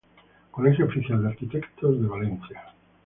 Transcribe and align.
Colegio 0.49 0.85
Oficial 0.85 1.21
de 1.21 1.27
arquitectos 1.29 2.01
de 2.01 2.07
Valencia. 2.07 2.59